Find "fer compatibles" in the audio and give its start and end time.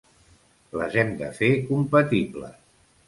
1.41-2.57